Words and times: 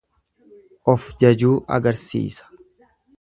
of 0.93 1.03
jajuu 1.23 1.53
agarsiisa. 1.77 2.45